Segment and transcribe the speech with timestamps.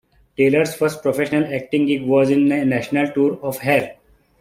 [0.35, 3.97] Taylor's first professional acting gig was in a national tour of "Hair".